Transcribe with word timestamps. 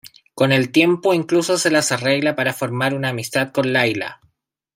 Con 0.33 0.51
el 0.51 0.71
tiempo, 0.71 1.13
incluso 1.13 1.59
se 1.59 1.69
las 1.69 1.91
arregla 1.91 2.35
para 2.35 2.53
formar 2.53 2.95
una 2.95 3.09
amistad 3.09 3.51
con 3.51 3.71
Layla. 3.71 4.19